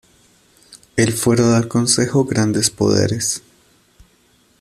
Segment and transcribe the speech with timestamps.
[0.95, 3.43] El Fuero da al Concejo grandes poderes.